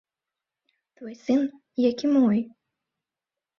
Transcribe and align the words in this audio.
Твой 0.99 1.15
сын, 1.23 1.43
як 1.89 1.97
і 2.09 2.11
мой. 2.17 2.39